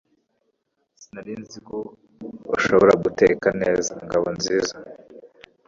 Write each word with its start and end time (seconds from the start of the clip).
Sinari 0.99 1.33
nzi 1.41 1.59
ko 1.67 1.77
ushobora 2.55 2.93
guteka 3.03 3.47
neza 3.61 3.91
Ngabonziza 4.05 4.75